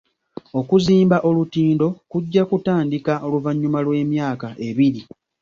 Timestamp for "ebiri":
4.67-5.01